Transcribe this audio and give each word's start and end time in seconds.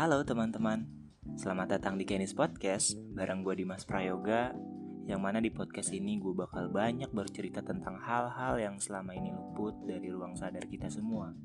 Halo 0.00 0.24
teman-teman, 0.24 0.88
selamat 1.36 1.76
datang 1.76 2.00
di 2.00 2.08
Kenis 2.08 2.32
Podcast 2.32 2.96
bareng 3.12 3.44
gue 3.44 3.52
Dimas 3.52 3.84
Prayoga 3.84 4.48
yang 5.04 5.20
mana 5.20 5.44
di 5.44 5.52
podcast 5.52 5.92
ini 5.92 6.16
gue 6.16 6.32
bakal 6.32 6.72
banyak 6.72 7.12
bercerita 7.12 7.60
tentang 7.60 8.00
hal-hal 8.00 8.56
yang 8.56 8.80
selama 8.80 9.12
ini 9.12 9.28
luput 9.28 9.76
dari 9.84 10.08
ruang 10.08 10.32
sadar 10.40 10.64
kita 10.72 10.88
semua. 10.88 11.36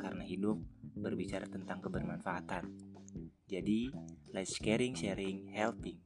Karena 0.00 0.24
hidup 0.24 0.64
berbicara 0.96 1.44
tentang 1.44 1.84
kebermanfaatan. 1.84 2.72
Jadi, 3.44 3.92
let's 4.32 4.56
caring, 4.56 4.96
sharing, 4.96 5.52
helping. 5.52 6.00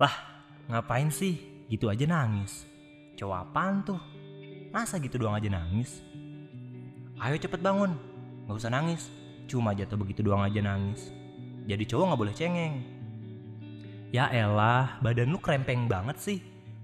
Lah, 0.00 0.16
ngapain 0.72 1.12
sih? 1.12 1.68
Gitu 1.68 1.92
aja 1.92 2.08
nangis. 2.08 2.64
Cowok 3.20 3.36
apaan 3.36 3.84
tuh? 3.84 4.00
Masa 4.72 4.96
gitu 4.96 5.20
doang 5.20 5.36
aja 5.36 5.52
nangis? 5.52 6.07
Ayo 7.18 7.34
cepet 7.34 7.58
bangun. 7.58 7.98
Gak 8.46 8.58
usah 8.62 8.70
nangis. 8.70 9.10
Cuma 9.50 9.74
jatuh 9.74 9.98
begitu 9.98 10.22
doang 10.22 10.46
aja 10.46 10.62
nangis. 10.62 11.10
Jadi 11.66 11.84
cowok 11.84 12.14
gak 12.14 12.20
boleh 12.20 12.34
cengeng. 12.36 12.74
Ya 14.08 14.30
elah, 14.32 14.96
badan 15.04 15.34
lu 15.34 15.38
krempeng 15.42 15.84
banget 15.84 16.16
sih. 16.16 16.38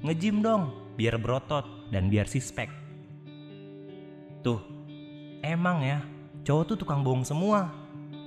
Ngejim 0.05 0.45
dong, 0.45 0.93
biar 1.01 1.17
berotot 1.17 1.65
dan 1.89 2.13
biar 2.13 2.29
sispek. 2.29 2.69
Tuh, 4.45 4.61
emang 5.41 5.81
ya, 5.81 6.05
cowok 6.45 6.65
tuh 6.69 6.77
tukang 6.85 7.01
bohong 7.01 7.25
semua. 7.25 7.73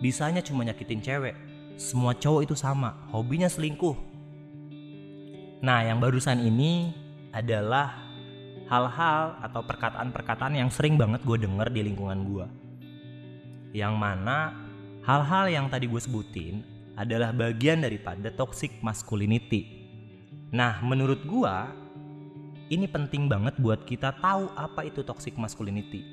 Bisanya 0.01 0.41
cuma 0.41 0.65
nyakitin 0.65 1.03
cewek. 1.03 1.37
Semua 1.77 2.17
cowok 2.17 2.49
itu 2.49 2.55
sama, 2.57 2.97
hobinya 3.13 3.45
selingkuh. 3.45 3.93
Nah, 5.61 5.85
yang 5.85 6.01
barusan 6.01 6.41
ini 6.41 6.89
adalah 7.29 8.06
hal-hal 8.67 9.39
atau 9.39 9.63
perkataan-perkataan 9.63 10.59
yang 10.59 10.67
sering 10.67 10.99
banget 10.99 11.23
gue 11.23 11.37
denger 11.39 11.67
di 11.71 11.81
lingkungan 11.87 12.19
gue. 12.27 12.45
Yang 13.75 13.95
mana 13.95 14.53
hal-hal 15.07 15.47
yang 15.47 15.65
tadi 15.71 15.87
gue 15.87 15.99
sebutin 15.99 16.63
adalah 16.99 17.31
bagian 17.31 17.79
daripada 17.79 18.27
toxic 18.33 18.83
masculinity. 18.83 19.87
Nah, 20.51 20.79
menurut 20.83 21.23
gue 21.23 21.55
ini 22.67 22.83
penting 22.87 23.31
banget 23.31 23.55
buat 23.63 23.87
kita 23.87 24.19
tahu 24.19 24.51
apa 24.55 24.83
itu 24.83 25.03
toxic 25.03 25.39
masculinity. 25.39 26.03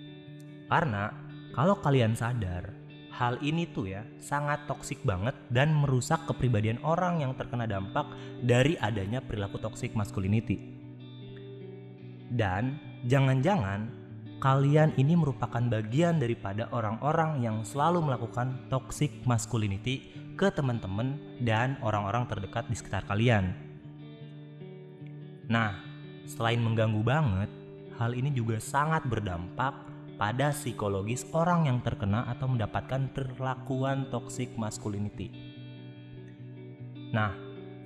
Karena 0.70 1.10
kalau 1.54 1.78
kalian 1.82 2.14
sadar, 2.14 2.70
hal 3.14 3.38
ini 3.42 3.66
tuh 3.70 3.90
ya 3.90 4.02
sangat 4.22 4.66
toksik 4.66 5.02
banget 5.02 5.34
dan 5.50 5.70
merusak 5.74 6.22
kepribadian 6.26 6.78
orang 6.82 7.22
yang 7.22 7.34
terkena 7.34 7.66
dampak 7.66 8.06
dari 8.42 8.78
adanya 8.78 9.22
perilaku 9.22 9.58
toxic 9.58 9.94
masculinity. 9.94 10.83
Dan 12.34 12.82
jangan-jangan 13.06 13.86
kalian 14.42 14.90
ini 14.98 15.14
merupakan 15.14 15.62
bagian 15.62 16.18
daripada 16.18 16.66
orang-orang 16.74 17.40
yang 17.40 17.62
selalu 17.62 18.02
melakukan 18.02 18.58
toxic 18.66 19.22
masculinity 19.22 20.10
ke 20.34 20.50
teman-teman 20.50 21.14
dan 21.46 21.78
orang-orang 21.78 22.26
terdekat 22.26 22.66
di 22.66 22.74
sekitar 22.74 23.06
kalian. 23.06 23.54
Nah, 25.46 25.78
selain 26.26 26.58
mengganggu 26.58 27.00
banget, 27.06 27.50
hal 27.94 28.18
ini 28.18 28.34
juga 28.34 28.58
sangat 28.58 29.06
berdampak 29.06 29.94
pada 30.18 30.50
psikologis 30.50 31.22
orang 31.30 31.70
yang 31.70 31.78
terkena 31.82 32.26
atau 32.26 32.50
mendapatkan 32.50 33.14
perlakuan 33.14 34.10
toxic 34.10 34.50
masculinity. 34.58 35.30
Nah, 37.14 37.30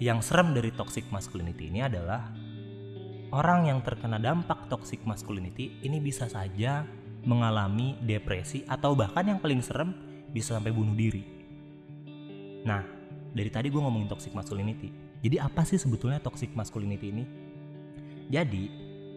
yang 0.01 0.25
serem 0.25 0.57
dari 0.57 0.73
toxic 0.73 1.05
masculinity 1.13 1.69
ini 1.69 1.85
adalah 1.85 2.33
orang 3.33 3.69
yang 3.69 3.81
terkena 3.85 4.17
dampak 4.17 4.69
toxic 4.73 5.05
masculinity 5.05 5.81
ini 5.85 6.01
bisa 6.01 6.29
saja 6.29 6.85
mengalami 7.29 7.99
depresi 8.01 8.65
atau 8.65 8.97
bahkan 8.97 9.27
yang 9.27 9.39
paling 9.43 9.61
serem 9.61 9.93
bisa 10.33 10.57
sampai 10.57 10.73
bunuh 10.73 10.97
diri. 10.97 11.25
Nah, 12.65 12.83
dari 13.33 13.51
tadi 13.53 13.69
gue 13.69 13.81
ngomongin 13.81 14.09
toxic 14.09 14.33
masculinity. 14.33 14.93
Jadi 15.21 15.37
apa 15.37 15.67
sih 15.67 15.77
sebetulnya 15.77 16.23
toxic 16.23 16.55
masculinity 16.55 17.11
ini? 17.11 17.25
Jadi, 18.29 18.65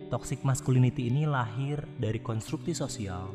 toxic 0.07 0.41
masculinity 0.41 1.11
ini 1.11 1.27
lahir 1.27 1.83
dari 1.99 2.19
konstruksi 2.23 2.75
sosial, 2.75 3.31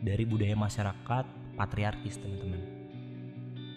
dari 0.00 0.24
budaya 0.28 0.54
masyarakat 0.54 1.24
patriarkis 1.56 2.20
teman-teman. 2.20 2.62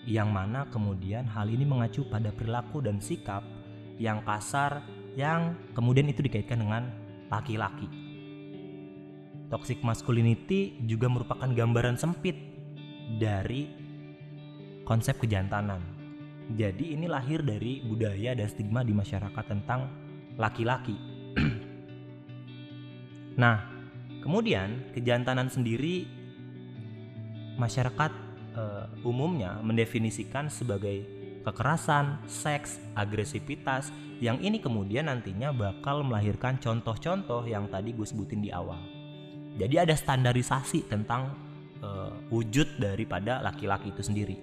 Yang 0.08 0.30
mana 0.30 0.68
kemudian 0.72 1.28
hal 1.28 1.47
ini 1.47 1.63
mengacu 1.63 2.08
pada 2.08 2.31
perilaku 2.31 2.84
dan 2.84 3.00
sikap 3.00 3.44
yang 4.00 4.24
kasar 4.24 4.84
yang 5.19 5.59
kemudian 5.75 6.07
itu 6.07 6.24
dikaitkan 6.24 6.63
dengan 6.63 6.88
laki-laki. 7.28 7.91
Toxic 9.52 9.84
masculinity 9.84 10.80
juga 10.88 11.12
merupakan 11.12 11.52
gambaran 11.52 12.00
sempit 12.00 12.40
dari 13.19 13.68
konsep 14.88 15.19
kejantanan. 15.19 15.84
Jadi 16.56 16.96
ini 16.96 17.12
lahir 17.12 17.44
dari 17.44 17.84
budaya 17.84 18.31
dan 18.31 18.47
stigma 18.47 18.81
di 18.81 18.96
masyarakat 18.96 19.44
tentang 19.46 19.91
laki-laki 20.40 20.97
Nah, 23.40 23.63
kemudian 24.19 24.91
kejantanan 24.91 25.47
sendiri 25.47 26.03
masyarakat 27.56 28.12
uh, 28.51 29.07
umumnya 29.07 29.63
mendefinisikan 29.63 30.51
sebagai 30.51 31.19
kekerasan, 31.44 32.19
seks, 32.27 32.77
agresivitas 32.94 33.91
yang 34.19 34.35
ini 34.44 34.59
kemudian 34.59 35.07
nantinya 35.07 35.55
bakal 35.55 36.03
melahirkan 36.03 36.59
contoh-contoh 36.59 37.47
yang 37.47 37.72
tadi 37.72 37.95
gue 37.95 38.03
sebutin 38.03 38.44
di 38.44 38.51
awal. 38.51 38.79
Jadi 39.55 39.75
ada 39.79 39.95
standarisasi 39.95 40.91
tentang 40.91 41.35
uh, 41.79 42.11
wujud 42.27 42.79
daripada 42.79 43.39
laki-laki 43.39 43.95
itu 43.95 44.03
sendiri. 44.03 44.38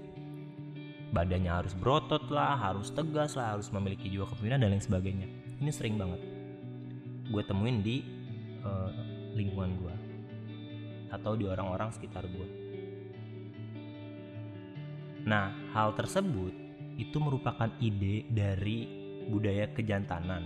Badannya 1.13 1.53
harus 1.53 1.73
berotot 1.77 2.29
lah, 2.33 2.57
harus 2.57 2.93
tegas 2.93 3.37
lah, 3.37 3.57
harus 3.57 3.69
memiliki 3.69 4.09
jiwa 4.09 4.25
kepemimpinan 4.29 4.65
dan 4.65 4.69
lain 4.77 4.85
sebagainya. 4.85 5.29
Ini 5.61 5.71
sering 5.73 5.97
banget. 6.01 6.21
Gue 7.29 7.43
temuin 7.45 7.81
di 7.85 8.05
uh, 8.65 8.93
lingkungan 9.37 9.73
gue 9.77 9.95
atau 11.13 11.37
di 11.37 11.45
orang-orang 11.45 11.93
sekitar 11.93 12.25
gue. 12.27 12.49
Nah, 15.27 15.53
hal 15.75 15.93
tersebut 15.99 16.66
itu 16.97 17.17
merupakan 17.21 17.69
ide 17.79 18.25
dari 18.33 18.89
budaya 19.29 19.69
kejantanan 19.73 20.43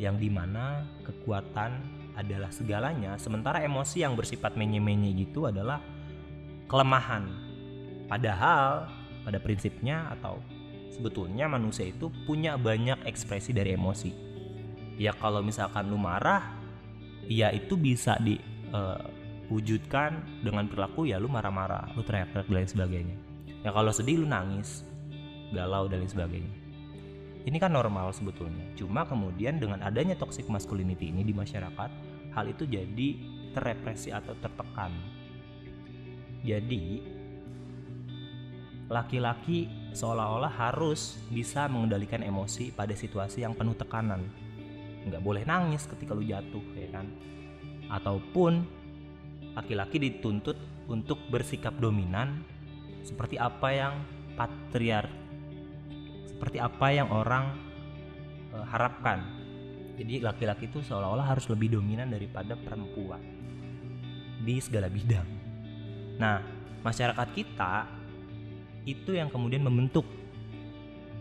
yang 0.00 0.16
di 0.16 0.32
mana 0.32 0.86
kekuatan 1.04 1.76
adalah 2.16 2.48
segalanya, 2.48 3.20
sementara 3.20 3.60
emosi 3.62 4.02
yang 4.02 4.16
bersifat 4.16 4.56
menye-menye 4.56 5.12
gitu 5.26 5.46
adalah 5.46 5.80
kelemahan. 6.66 7.28
Padahal 8.08 8.88
pada 9.22 9.38
prinsipnya 9.38 10.08
atau 10.18 10.40
sebetulnya 10.90 11.46
manusia 11.46 11.86
itu 11.92 12.08
punya 12.24 12.56
banyak 12.56 13.04
ekspresi 13.04 13.52
dari 13.52 13.76
emosi. 13.76 14.10
Ya 15.00 15.12
kalau 15.16 15.40
misalkan 15.44 15.88
lu 15.88 15.96
marah, 15.96 16.60
ya 17.30 17.54
itu 17.54 17.78
bisa 17.78 18.18
diwujudkan 18.18 20.10
eh, 20.10 20.18
uh, 20.18 20.42
dengan 20.42 20.66
perilaku 20.66 21.06
ya 21.06 21.22
lu 21.22 21.30
marah-marah 21.30 21.94
lu 21.94 22.02
teriak-teriak 22.02 22.50
dan 22.50 22.66
sebagainya 22.66 23.14
ya 23.62 23.70
kalau 23.70 23.94
sedih 23.94 24.18
lu 24.18 24.26
nangis 24.26 24.82
galau 25.50 25.86
dan 25.90 26.02
lain 26.02 26.10
sebagainya. 26.10 26.54
Ini 27.40 27.56
kan 27.56 27.72
normal 27.72 28.12
sebetulnya. 28.12 28.68
Cuma 28.76 29.08
kemudian 29.08 29.56
dengan 29.56 29.80
adanya 29.80 30.12
toxic 30.16 30.44
masculinity 30.52 31.08
ini 31.08 31.24
di 31.24 31.32
masyarakat 31.32 31.90
hal 32.36 32.44
itu 32.46 32.68
jadi 32.68 33.08
terrepresi 33.56 34.12
atau 34.12 34.36
tertekan. 34.38 34.92
Jadi 36.44 37.00
laki-laki 38.90 39.70
seolah-olah 39.94 40.50
harus 40.50 41.16
bisa 41.30 41.70
mengendalikan 41.70 42.20
emosi 42.20 42.74
pada 42.74 42.92
situasi 42.92 43.46
yang 43.46 43.56
penuh 43.56 43.74
tekanan. 43.78 44.26
Nggak 45.08 45.22
boleh 45.24 45.42
nangis 45.48 45.88
ketika 45.88 46.12
lu 46.12 46.26
jatuh 46.26 46.64
ya 46.76 46.88
kan? 46.92 47.06
Ataupun 47.88 48.62
laki-laki 49.56 49.96
dituntut 49.96 50.58
untuk 50.90 51.18
bersikap 51.32 51.74
dominan 51.80 52.44
seperti 53.00 53.40
apa 53.40 53.68
yang 53.72 53.94
patriar 54.36 55.08
seperti 56.40 56.56
apa 56.56 56.88
yang 56.88 57.12
orang 57.12 57.52
e, 58.48 58.56
harapkan. 58.64 59.20
Jadi 60.00 60.24
laki-laki 60.24 60.72
itu 60.72 60.80
seolah-olah 60.80 61.36
harus 61.36 61.44
lebih 61.52 61.76
dominan 61.76 62.08
daripada 62.08 62.56
perempuan 62.56 63.20
di 64.40 64.56
segala 64.56 64.88
bidang. 64.88 65.28
Nah 66.16 66.40
masyarakat 66.80 67.28
kita 67.36 67.84
itu 68.88 69.12
yang 69.12 69.28
kemudian 69.28 69.60
membentuk 69.60 70.08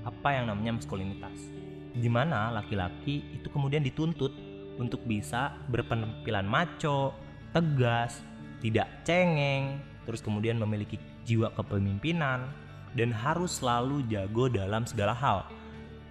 apa 0.08 0.40
yang 0.40 0.48
namanya 0.48 0.80
maskulinitas 0.80 1.52
di 1.92 2.08
mana 2.08 2.56
laki-laki 2.56 3.20
itu 3.36 3.52
kemudian 3.52 3.84
dituntut 3.84 4.32
untuk 4.80 5.04
bisa 5.04 5.60
berpenampilan 5.68 6.48
maco, 6.48 7.12
tegas, 7.52 8.24
tidak 8.64 8.88
cengeng, 9.04 9.84
terus 10.08 10.24
kemudian 10.24 10.56
memiliki 10.56 10.96
jiwa 11.28 11.52
kepemimpinan 11.52 12.48
dan 12.94 13.14
harus 13.14 13.62
selalu 13.62 14.06
jago 14.10 14.50
dalam 14.50 14.86
segala 14.86 15.14
hal. 15.14 15.46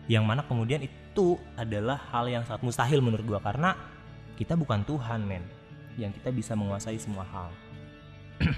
Yang 0.07 0.25
mana 0.25 0.43
kemudian 0.47 0.83
itu 0.85 1.37
adalah 1.59 1.99
hal 2.11 2.31
yang 2.31 2.43
sangat 2.47 2.63
mustahil 2.65 3.03
menurut 3.03 3.27
gua 3.27 3.41
karena 3.43 3.75
kita 4.39 4.55
bukan 4.55 4.87
Tuhan, 4.87 5.27
men. 5.27 5.43
yang 5.99 6.15
kita 6.15 6.31
bisa 6.31 6.55
menguasai 6.55 6.95
semua 6.95 7.27
hal. 7.27 7.51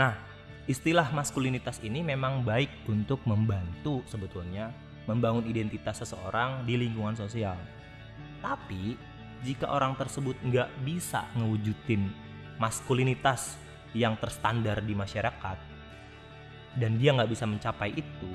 nah, 0.00 0.16
istilah 0.64 1.12
maskulinitas 1.12 1.76
ini 1.84 2.00
memang 2.00 2.40
baik 2.40 2.88
untuk 2.88 3.20
membantu 3.28 4.00
sebetulnya 4.08 4.72
membangun 5.04 5.44
identitas 5.44 6.00
seseorang 6.00 6.64
di 6.64 6.80
lingkungan 6.80 7.12
sosial. 7.12 7.58
Tapi 8.40 8.96
jika 9.44 9.68
orang 9.68 9.92
tersebut 9.98 10.38
nggak 10.40 10.70
bisa 10.86 11.28
ngewujudin 11.36 12.08
maskulinitas 12.56 13.60
yang 13.92 14.16
terstandar 14.16 14.80
di 14.80 14.96
masyarakat 14.96 15.71
dan 16.78 16.96
dia 16.96 17.12
nggak 17.12 17.30
bisa 17.30 17.44
mencapai 17.44 17.92
itu, 17.92 18.30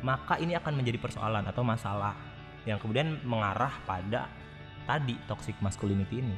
maka 0.00 0.40
ini 0.40 0.56
akan 0.56 0.74
menjadi 0.78 0.98
persoalan 0.98 1.44
atau 1.44 1.62
masalah 1.62 2.16
yang 2.64 2.78
kemudian 2.78 3.18
mengarah 3.26 3.74
pada 3.84 4.30
tadi 4.86 5.18
toxic 5.26 5.54
masculinity 5.58 6.22
ini. 6.22 6.36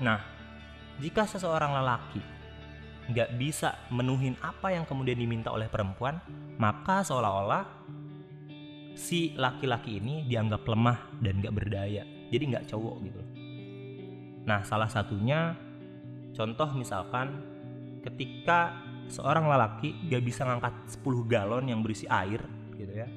Nah, 0.00 0.20
jika 1.00 1.24
seseorang 1.24 1.72
lelaki 1.76 2.20
nggak 3.06 3.38
bisa 3.38 3.86
menuhin 3.94 4.34
apa 4.42 4.74
yang 4.74 4.82
kemudian 4.82 5.16
diminta 5.16 5.54
oleh 5.54 5.70
perempuan, 5.70 6.18
maka 6.58 7.06
seolah-olah 7.06 7.64
si 8.96 9.36
laki-laki 9.36 10.00
ini 10.00 10.26
dianggap 10.26 10.66
lemah 10.66 11.20
dan 11.22 11.38
nggak 11.38 11.54
berdaya, 11.54 12.02
jadi 12.32 12.44
nggak 12.56 12.66
cowok 12.72 12.96
gitu. 13.06 13.22
Nah, 14.46 14.62
salah 14.62 14.90
satunya 14.90 15.54
contoh 16.34 16.70
misalkan 16.74 17.42
ketika 18.02 18.74
seorang 19.08 19.46
lelaki 19.46 19.94
gak 20.10 20.22
bisa 20.22 20.42
ngangkat 20.46 20.74
10 21.00 21.26
galon 21.30 21.64
yang 21.66 21.80
berisi 21.80 22.06
air 22.06 22.42
gitu 22.76 22.92
ya 22.92 23.08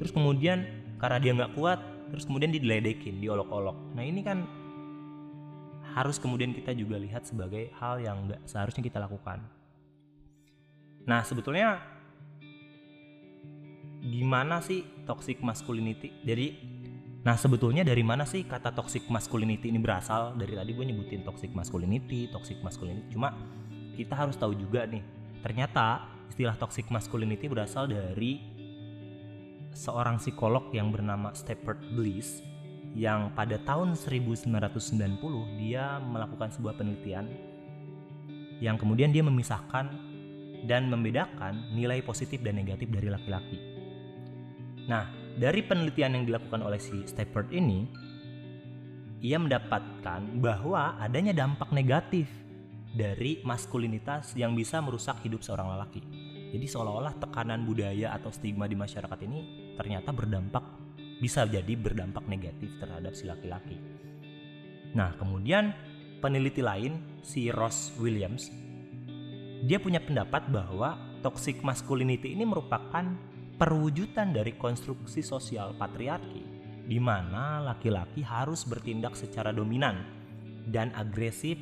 terus 0.00 0.12
kemudian 0.14 0.64
karena 0.96 1.18
dia 1.20 1.32
nggak 1.36 1.52
kuat 1.56 1.80
terus 2.12 2.24
kemudian 2.24 2.52
diledekin 2.52 3.20
diolok-olok 3.20 3.96
nah 3.96 4.04
ini 4.04 4.20
kan 4.24 4.44
harus 5.96 6.22
kemudian 6.22 6.54
kita 6.54 6.70
juga 6.76 6.96
lihat 7.00 7.26
sebagai 7.26 7.74
hal 7.76 7.98
yang 7.98 8.30
nggak 8.30 8.40
seharusnya 8.46 8.84
kita 8.84 9.02
lakukan 9.02 9.42
nah 11.04 11.20
sebetulnya 11.24 11.82
gimana 14.00 14.64
sih 14.64 14.84
toxic 15.04 15.42
masculinity 15.44 16.14
jadi 16.24 16.56
Nah 17.20 17.36
sebetulnya 17.36 17.84
dari 17.84 18.00
mana 18.00 18.24
sih 18.24 18.48
kata 18.48 18.72
toxic 18.72 19.04
masculinity 19.12 19.68
ini 19.68 19.76
berasal? 19.76 20.32
Dari 20.40 20.56
tadi 20.56 20.72
gue 20.72 20.84
nyebutin 20.88 21.20
toxic 21.20 21.52
masculinity, 21.52 22.32
toxic 22.32 22.56
masculinity. 22.64 23.12
Cuma 23.12 23.36
kita 23.92 24.16
harus 24.16 24.40
tahu 24.40 24.56
juga 24.56 24.88
nih 24.88 25.04
Ternyata 25.40 26.06
istilah 26.28 26.56
toxic 26.56 26.88
masculinity 26.92 27.48
berasal 27.48 27.88
dari 27.88 28.40
seorang 29.72 30.20
psikolog 30.20 30.68
yang 30.74 30.92
bernama 30.92 31.32
Stafford 31.32 31.80
Bliss 31.94 32.44
yang 32.94 33.30
pada 33.38 33.54
tahun 33.62 33.94
1990 33.94 34.50
dia 35.62 36.02
melakukan 36.02 36.50
sebuah 36.50 36.74
penelitian 36.74 37.30
yang 38.58 38.74
kemudian 38.76 39.14
dia 39.14 39.22
memisahkan 39.22 39.88
dan 40.68 40.90
membedakan 40.92 41.72
nilai 41.72 42.04
positif 42.04 42.44
dan 42.44 42.60
negatif 42.60 42.92
dari 42.92 43.08
laki-laki. 43.08 43.58
Nah, 44.84 45.08
dari 45.38 45.64
penelitian 45.64 46.20
yang 46.20 46.24
dilakukan 46.28 46.60
oleh 46.60 46.76
si 46.76 47.00
Stafford 47.08 47.48
ini, 47.54 47.88
ia 49.24 49.40
mendapatkan 49.40 50.20
bahwa 50.40 51.00
adanya 51.00 51.32
dampak 51.32 51.72
negatif 51.72 52.28
dari 52.90 53.42
maskulinitas 53.46 54.34
yang 54.34 54.54
bisa 54.58 54.82
merusak 54.82 55.22
hidup 55.22 55.42
seorang 55.46 55.78
lelaki. 55.78 56.02
Jadi 56.50 56.66
seolah-olah 56.66 57.14
tekanan 57.22 57.62
budaya 57.62 58.10
atau 58.14 58.34
stigma 58.34 58.66
di 58.66 58.74
masyarakat 58.74 59.18
ini 59.22 59.74
ternyata 59.78 60.10
berdampak 60.10 60.64
bisa 61.22 61.46
jadi 61.46 61.78
berdampak 61.78 62.26
negatif 62.26 62.74
terhadap 62.82 63.14
si 63.14 63.30
laki-laki. 63.30 63.78
Nah, 64.98 65.14
kemudian 65.14 65.70
peneliti 66.18 66.58
lain 66.58 67.22
si 67.22 67.54
Ross 67.54 67.94
Williams 68.02 68.50
dia 69.60 69.76
punya 69.76 70.00
pendapat 70.00 70.48
bahwa 70.48 70.96
toxic 71.20 71.60
masculinity 71.60 72.32
ini 72.32 72.48
merupakan 72.48 73.04
perwujudan 73.60 74.32
dari 74.32 74.56
konstruksi 74.56 75.20
sosial 75.20 75.76
patriarki 75.76 76.40
di 76.88 76.96
mana 76.96 77.60
laki-laki 77.60 78.24
harus 78.24 78.64
bertindak 78.64 79.12
secara 79.12 79.52
dominan 79.52 80.00
dan 80.64 80.88
agresif 80.96 81.60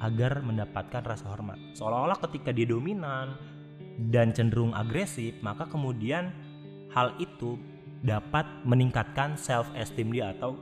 agar 0.00 0.44
mendapatkan 0.44 1.02
rasa 1.04 1.26
hormat. 1.32 1.56
Seolah-olah 1.76 2.18
ketika 2.28 2.52
dia 2.52 2.68
dominan 2.68 3.36
dan 4.12 4.32
cenderung 4.36 4.76
agresif, 4.76 5.36
maka 5.40 5.64
kemudian 5.64 6.32
hal 6.92 7.16
itu 7.16 7.56
dapat 8.04 8.44
meningkatkan 8.68 9.40
self 9.40 9.68
esteem 9.72 10.12
dia 10.12 10.36
atau 10.36 10.60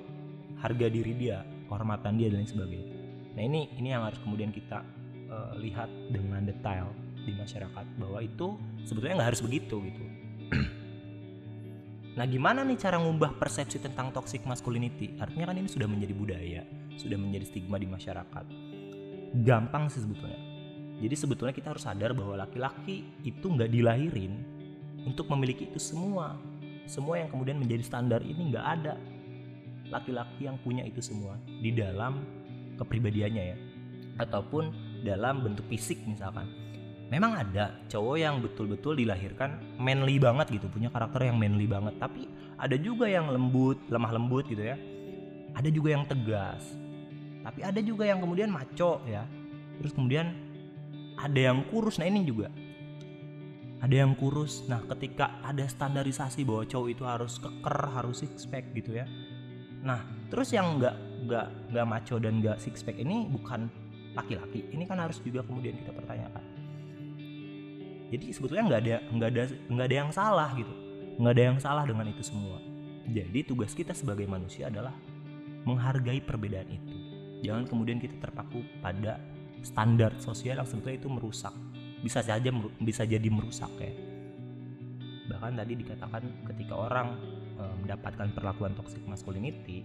harga 0.62 0.86
diri 0.86 1.12
dia, 1.19 1.42
kehormatan 1.66 2.14
dia 2.14 2.31
dan 2.31 2.42
lain 2.42 2.50
sebagainya. 2.50 2.94
Nah 3.34 3.42
ini 3.42 3.60
ini 3.75 3.88
yang 3.90 4.06
harus 4.06 4.22
kemudian 4.22 4.54
kita 4.54 4.86
uh, 5.26 5.58
lihat 5.58 5.90
dengan 6.14 6.46
detail 6.46 6.94
di 7.25 7.34
masyarakat 7.34 7.84
bahwa 7.98 8.22
itu 8.22 8.54
sebetulnya 8.87 9.19
nggak 9.19 9.30
harus 9.34 9.42
begitu 9.42 9.82
gitu. 9.82 10.04
nah 12.19 12.25
gimana 12.30 12.62
nih 12.62 12.78
cara 12.78 13.02
ngubah 13.02 13.34
persepsi 13.42 13.82
tentang 13.82 14.14
toxic 14.14 14.46
masculinity? 14.46 15.19
Artinya 15.19 15.50
kan 15.50 15.58
ini 15.58 15.66
sudah 15.66 15.90
menjadi 15.90 16.14
budaya, 16.14 16.62
sudah 16.94 17.19
menjadi 17.19 17.50
stigma 17.50 17.82
di 17.82 17.90
masyarakat 17.90 18.74
gampang 19.42 19.90
sih 19.90 20.04
sebetulnya. 20.04 20.38
Jadi 21.02 21.14
sebetulnya 21.19 21.54
kita 21.56 21.75
harus 21.75 21.82
sadar 21.82 22.14
bahwa 22.14 22.38
laki-laki 22.38 23.02
itu 23.26 23.50
nggak 23.50 23.66
dilahirin 23.66 24.32
untuk 25.02 25.26
memiliki 25.34 25.66
itu 25.66 25.82
semua. 25.82 26.38
Semua 26.86 27.19
yang 27.19 27.32
kemudian 27.32 27.58
menjadi 27.58 27.82
standar 27.82 28.20
ini 28.22 28.54
nggak 28.54 28.66
ada. 28.78 28.94
Laki-laki 29.90 30.46
yang 30.46 30.56
punya 30.62 30.86
itu 30.86 31.02
semua 31.02 31.34
di 31.44 31.75
dalam 31.75 32.22
kepribadiannya 32.78 33.42
ya. 33.42 33.56
Ataupun 34.22 34.70
dalam 35.02 35.42
bentuk 35.42 35.66
fisik 35.66 35.98
misalkan. 36.06 36.46
Memang 37.12 37.37
ada 37.37 37.75
cowok 37.90 38.16
yang 38.16 38.40
betul-betul 38.40 38.96
dilahirkan 38.96 39.76
manly 39.76 40.16
banget 40.16 40.56
gitu, 40.56 40.66
punya 40.72 40.88
karakter 40.88 41.28
yang 41.28 41.37
manly 41.37 41.69
banget. 41.69 41.94
Tapi 42.00 42.26
ada 42.56 42.75
juga 42.80 43.10
yang 43.10 43.28
lembut, 43.28 43.76
lemah 43.92 44.14
lembut 44.14 44.48
gitu 44.48 44.62
ya. 44.62 44.78
Ada 45.54 45.69
juga 45.70 45.94
yang 45.94 46.08
tegas, 46.08 46.64
tapi 47.44 47.61
ada 47.61 47.81
juga 47.85 48.08
yang 48.08 48.25
kemudian 48.25 48.49
maco 48.49 49.05
ya. 49.05 49.29
Terus 49.76 49.93
kemudian 49.93 50.32
ada 51.20 51.37
yang 51.52 51.69
kurus. 51.69 52.00
Nah 52.00 52.08
ini 52.08 52.25
juga. 52.25 52.49
Ada 53.85 54.00
yang 54.00 54.17
kurus. 54.17 54.64
Nah 54.64 54.81
ketika 54.88 55.44
ada 55.44 55.69
standarisasi 55.69 56.49
bahwa 56.49 56.64
cowok 56.64 56.88
itu 56.88 57.05
harus 57.05 57.37
keker 57.37 57.79
harus 57.93 58.25
six 58.25 58.49
pack 58.49 58.73
gitu 58.73 58.96
ya. 58.96 59.05
Nah 59.85 60.00
terus 60.33 60.57
yang 60.57 60.80
nggak 60.80 60.97
nggak 61.28 61.47
nggak 61.76 61.87
maco 61.87 62.16
dan 62.16 62.40
nggak 62.40 62.57
six 62.57 62.80
pack 62.80 62.97
ini 62.97 63.28
bukan 63.28 63.68
laki-laki. 64.16 64.64
Ini 64.73 64.88
kan 64.88 65.04
harus 65.04 65.21
juga 65.21 65.45
kemudian 65.45 65.76
kita 65.85 65.92
pertanyakan. 65.92 66.45
Jadi 68.09 68.26
sebetulnya 68.33 68.64
nggak 68.73 68.80
ada 68.88 68.97
nggak 69.12 69.28
ada 69.28 69.42
nggak 69.68 69.87
ada 69.92 69.97
yang 70.00 70.11
salah 70.16 70.49
gitu. 70.57 70.73
Nggak 71.21 71.33
ada 71.37 71.45
yang 71.45 71.59
salah 71.61 71.85
dengan 71.85 72.09
itu 72.09 72.25
semua. 72.25 72.57
Jadi 73.04 73.45
tugas 73.45 73.76
kita 73.76 73.92
sebagai 73.92 74.25
manusia 74.25 74.73
adalah 74.73 74.97
menghargai 75.68 76.25
perbedaan 76.25 76.73
itu 76.73 77.03
jangan 77.41 77.64
kemudian 77.67 77.99
kita 77.99 78.21
terpaku 78.21 78.62
pada 78.79 79.19
standar 79.64 80.12
sosial 80.21 80.61
yang 80.61 80.69
sebetulnya 80.69 81.00
itu 81.00 81.11
merusak. 81.11 81.55
Bisa 82.05 82.21
saja 82.21 82.53
bisa 82.85 83.09
jadi 83.09 83.29
merusak 83.33 83.73
ya. 83.81 83.93
Bahkan 85.25 85.57
tadi 85.57 85.73
dikatakan 85.73 86.23
ketika 86.53 86.76
orang 86.76 87.17
e, 87.57 87.64
mendapatkan 87.81 88.29
perlakuan 88.37 88.76
toxic 88.76 89.00
masculinity 89.09 89.81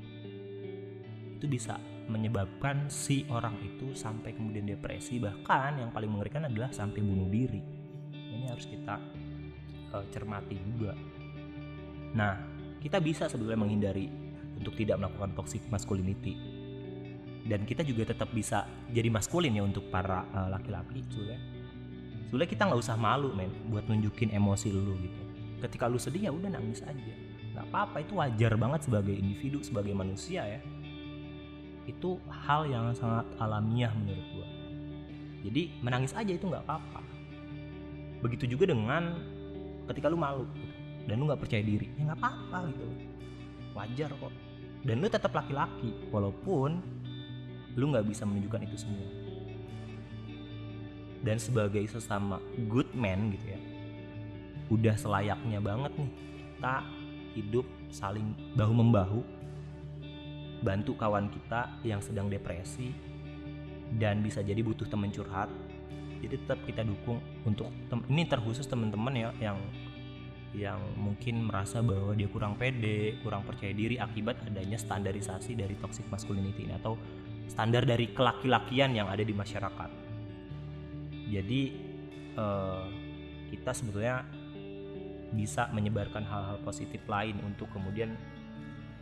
itu 1.39 1.47
bisa 1.47 1.79
menyebabkan 2.11 2.91
si 2.91 3.23
orang 3.31 3.55
itu 3.63 3.95
sampai 3.95 4.35
kemudian 4.35 4.67
depresi. 4.67 5.15
Bahkan 5.23 5.79
yang 5.79 5.95
paling 5.95 6.11
mengerikan 6.11 6.43
adalah 6.43 6.75
sampai 6.75 6.99
bunuh 6.99 7.31
diri. 7.31 7.63
Ini 8.11 8.51
harus 8.51 8.67
kita 8.67 8.99
e, 9.95 9.97
cermati 10.11 10.59
juga. 10.59 10.91
Nah 12.19 12.35
kita 12.83 12.99
bisa 12.99 13.31
sebetulnya 13.31 13.63
menghindari 13.63 14.11
untuk 14.59 14.75
tidak 14.75 14.99
melakukan 14.99 15.31
toxic 15.39 15.63
masculinity 15.71 16.35
dan 17.49 17.65
kita 17.65 17.81
juga 17.81 18.13
tetap 18.13 18.29
bisa 18.29 18.69
jadi 18.93 19.09
maskulin 19.09 19.57
ya 19.57 19.65
untuk 19.65 19.89
para 19.89 20.21
uh, 20.37 20.53
laki-laki 20.53 21.01
sebenarnya 21.09 21.41
sebenarnya 22.29 22.51
kita 22.53 22.63
nggak 22.69 22.81
usah 22.85 22.93
malu 22.93 23.33
men 23.33 23.49
buat 23.73 23.89
nunjukin 23.89 24.29
emosi 24.29 24.69
lu 24.69 24.93
gitu. 25.01 25.21
Ketika 25.65 25.89
lu 25.89 25.97
sedih 25.97 26.29
ya 26.29 26.31
udah 26.31 26.53
nangis 26.53 26.85
aja. 26.85 27.13
Nggak 27.57 27.65
apa-apa 27.73 27.97
itu 28.05 28.13
wajar 28.21 28.53
banget 28.53 28.85
sebagai 28.85 29.17
individu 29.17 29.65
sebagai 29.65 29.97
manusia 29.97 30.45
ya. 30.45 30.61
Itu 31.89 32.21
hal 32.29 32.69
yang 32.69 32.93
sangat 32.93 33.25
alamiah 33.41 33.89
menurut 33.97 34.27
gua. 34.37 34.47
Jadi 35.41 35.81
menangis 35.81 36.13
aja 36.13 36.29
itu 36.29 36.45
nggak 36.45 36.63
apa-apa. 36.69 37.01
Begitu 38.21 38.45
juga 38.55 38.69
dengan 38.69 39.17
ketika 39.89 40.05
lu 40.05 40.21
malu 40.21 40.45
gitu, 40.53 40.69
dan 41.09 41.17
lu 41.17 41.25
nggak 41.25 41.41
percaya 41.41 41.65
diri 41.65 41.89
ya 41.97 42.13
nggak 42.13 42.19
apa-apa 42.21 42.57
gitu. 42.69 42.85
Wajar 43.73 44.13
kok. 44.13 44.33
Dan 44.85 45.01
lu 45.01 45.09
tetap 45.09 45.33
laki-laki 45.33 45.91
walaupun 46.13 46.98
lu 47.77 47.91
nggak 47.91 48.05
bisa 48.07 48.25
menunjukkan 48.25 48.65
itu 48.65 48.77
semua. 48.77 49.09
Dan 51.19 51.35
sebagai 51.35 51.83
sesama 51.91 52.39
good 52.71 52.87
man 52.95 53.35
gitu 53.35 53.51
ya 53.51 53.59
udah 54.69 54.95
selayaknya 54.95 55.59
banget 55.59 55.91
nih 55.97 56.11
kita 56.37 56.75
hidup 57.33 57.65
saling 57.89 58.37
bahu 58.53 58.73
membahu 58.73 59.19
bantu 60.61 60.93
kawan 60.93 61.31
kita 61.33 61.73
yang 61.81 61.97
sedang 62.03 62.29
depresi 62.29 62.93
dan 63.97 64.21
bisa 64.21 64.45
jadi 64.45 64.61
butuh 64.61 64.85
temen 64.85 65.09
curhat 65.09 65.49
jadi 66.21 66.37
tetap 66.37 66.61
kita 66.69 66.85
dukung 66.85 67.17
untuk 67.47 67.73
ini 68.11 68.29
terkhusus 68.29 68.69
teman-teman 68.69 69.13
ya 69.17 69.29
yang 69.41 69.57
yang 70.49 70.81
mungkin 70.97 71.45
merasa 71.45 71.77
bahwa 71.77 72.17
dia 72.17 72.25
kurang 72.25 72.57
pede, 72.57 73.21
kurang 73.21 73.45
percaya 73.45 73.69
diri 73.69 74.01
akibat 74.01 74.33
adanya 74.49 74.81
standarisasi 74.81 75.53
dari 75.53 75.77
toxic 75.77 76.09
masculinity 76.09 76.65
ini 76.65 76.73
atau 76.73 76.97
standar 77.49 77.83
dari 77.83 78.13
kelaki-lakian 78.13 78.93
yang 78.93 79.09
ada 79.09 79.25
di 79.25 79.33
masyarakat. 79.33 79.91
Jadi 81.29 81.61
eh, 82.37 82.85
kita 83.49 83.71
sebetulnya 83.73 84.21
bisa 85.33 85.69
menyebarkan 85.73 86.25
hal-hal 86.25 86.57
positif 86.61 87.01
lain 87.05 87.37
untuk 87.45 87.69
kemudian 87.73 88.13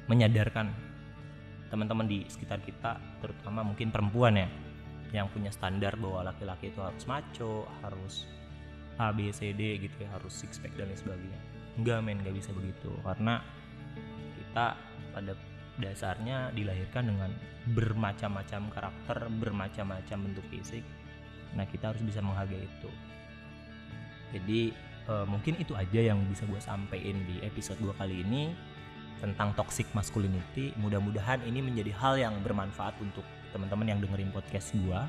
menyadarkan 0.07 0.71
teman-teman 1.67 2.07
di 2.07 2.23
sekitar 2.31 2.63
kita, 2.63 2.95
terutama 3.19 3.63
mungkin 3.63 3.91
perempuan 3.91 4.39
ya, 4.39 4.47
yang 5.11 5.27
punya 5.31 5.51
standar 5.51 5.99
bahwa 5.99 6.31
laki-laki 6.31 6.71
itu 6.71 6.79
harus 6.79 7.03
maco, 7.03 7.67
harus 7.83 8.23
A, 8.97 9.11
B, 9.11 9.29
C, 9.35 9.51
D 9.51 9.75
gitu 9.83 9.95
ya, 10.03 10.09
harus 10.15 10.31
six 10.31 10.59
pack 10.63 10.73
dan 10.79 10.87
lain 10.87 10.99
sebagainya. 10.99 11.39
Enggak 11.75 11.99
men, 12.01 12.17
nggak 12.23 12.35
bisa 12.39 12.49
begitu 12.55 12.89
karena 13.03 13.43
kita 14.39 14.79
pada 15.13 15.33
dasarnya 15.77 16.49
dilahirkan 16.57 17.05
dengan 17.05 17.31
bermacam-macam 17.73 18.61
karakter, 18.73 19.17
bermacam-macam 19.37 20.17
bentuk 20.29 20.45
fisik. 20.49 20.81
Nah 21.53 21.65
kita 21.69 21.93
harus 21.93 22.01
bisa 22.01 22.19
menghargai 22.21 22.65
itu. 22.65 22.91
Jadi 24.33 24.61
eh, 25.07 25.25
mungkin 25.29 25.53
itu 25.61 25.77
aja 25.77 26.01
yang 26.13 26.19
bisa 26.27 26.43
gue 26.49 26.59
sampaikan 26.59 27.17
di 27.29 27.39
episode 27.45 27.79
2 27.79 27.95
kali 27.95 28.25
ini 28.25 28.51
tentang 29.21 29.53
toxic 29.57 29.87
masculinity. 29.93 30.73
Mudah-mudahan 30.77 31.41
ini 31.45 31.61
menjadi 31.61 31.93
hal 31.97 32.13
yang 32.17 32.33
bermanfaat 32.41 32.97
untuk 33.01 33.25
teman-teman 33.53 33.97
yang 33.97 33.99
dengerin 34.01 34.33
podcast 34.33 34.73
gue. 34.75 34.99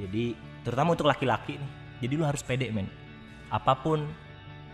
Jadi 0.00 0.34
terutama 0.66 0.94
untuk 0.94 1.06
laki-laki 1.10 1.58
nih. 1.58 1.72
Jadi 2.06 2.12
lu 2.18 2.24
harus 2.26 2.42
pede 2.42 2.70
men. 2.70 2.86
Apa 3.50 3.74
pun 3.78 4.06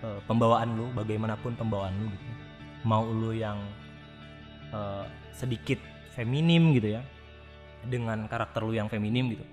eh, 0.04 0.20
pembawaan 0.28 0.76
lu, 0.76 0.86
bagaimanapun 0.92 1.56
pembawaan 1.56 1.96
lu 2.00 2.08
gitu. 2.12 2.32
Mau 2.88 3.04
lu 3.04 3.36
yang 3.36 3.60
eh, 4.70 5.04
sedikit 5.34 5.78
feminim 6.14 6.74
gitu 6.74 6.98
ya, 6.98 7.02
dengan 7.86 8.26
karakter 8.30 8.62
lu 8.62 8.74
yang 8.74 8.88
feminim 8.88 9.34
gitu, 9.34 9.46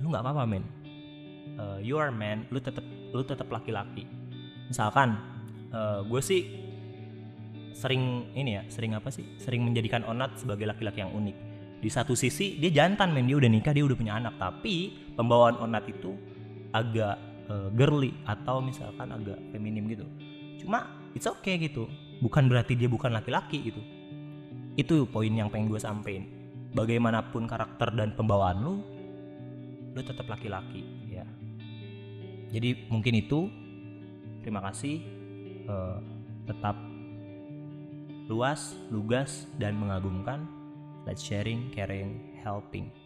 lu 0.00 0.10
nggak 0.10 0.24
apa-apa 0.24 0.44
men. 0.48 0.64
Eh, 1.54 1.78
you 1.86 2.00
are 2.00 2.10
man, 2.10 2.48
lu 2.48 2.58
tetap 2.58 2.84
lu 3.14 3.22
tetap 3.22 3.46
laki-laki. 3.52 4.08
Misalkan 4.66 5.36
gue 6.06 6.22
sih 6.22 6.42
sering 7.74 8.30
ini 8.38 8.58
ya, 8.58 8.62
sering 8.70 8.94
apa 8.94 9.10
sih? 9.10 9.26
Sering 9.42 9.66
menjadikan 9.66 10.06
Onat 10.06 10.38
sebagai 10.38 10.70
laki-laki 10.70 11.02
yang 11.02 11.10
unik. 11.10 11.36
Di 11.82 11.90
satu 11.90 12.14
sisi 12.14 12.62
dia 12.62 12.70
jantan 12.70 13.10
men, 13.10 13.26
dia 13.26 13.34
udah 13.34 13.50
nikah, 13.50 13.74
dia 13.74 13.82
udah 13.82 13.98
punya 13.98 14.14
anak, 14.14 14.38
tapi 14.38 14.94
pembawaan 15.18 15.58
Onat 15.58 15.90
itu 15.90 16.14
agak 16.70 17.18
uh, 17.50 17.74
girly 17.74 18.14
atau 18.22 18.62
misalkan 18.62 19.10
agak 19.10 19.38
feminim 19.50 19.90
gitu. 19.90 20.06
Cuma 20.62 21.10
it's 21.10 21.26
okay 21.26 21.58
gitu. 21.58 21.90
Bukan 22.22 22.46
berarti 22.46 22.78
dia 22.78 22.86
bukan 22.86 23.10
laki-laki 23.10 23.74
gitu. 23.74 23.82
Itu 24.74 25.06
poin 25.06 25.30
yang 25.30 25.50
pengen 25.50 25.70
gue 25.70 25.78
sampein. 25.78 26.26
Bagaimanapun 26.74 27.46
karakter 27.46 27.94
dan 27.94 28.18
pembawaan 28.18 28.58
lu, 28.58 28.74
lu 29.94 30.00
tetap 30.02 30.26
laki-laki 30.26 30.82
ya. 31.06 31.22
Jadi 32.50 32.90
mungkin 32.90 33.14
itu. 33.14 33.46
Terima 34.42 34.60
kasih. 34.60 35.00
Uh, 35.64 35.98
tetap 36.44 36.76
luas, 38.28 38.76
lugas, 38.90 39.46
dan 39.56 39.78
mengagumkan. 39.78 40.44
Let's 41.06 41.22
sharing, 41.24 41.72
caring, 41.72 42.40
helping. 42.42 43.03